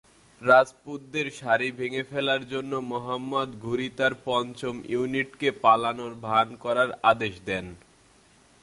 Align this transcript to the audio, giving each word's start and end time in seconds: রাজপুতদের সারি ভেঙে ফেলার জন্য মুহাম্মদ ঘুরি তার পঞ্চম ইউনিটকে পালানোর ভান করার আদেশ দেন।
রাজপুতদের 0.41 1.27
সারি 1.31 1.69
ভেঙে 1.71 2.03
ফেলার 2.03 2.41
জন্য 2.47 2.73
মুহাম্মদ 2.91 3.49
ঘুরি 3.61 3.89
তার 3.97 4.13
পঞ্চম 4.25 4.75
ইউনিটকে 4.87 5.49
পালানোর 5.63 6.13
ভান 6.21 6.47
করার 6.55 6.89
আদেশ 7.03 7.33
দেন। 7.45 7.65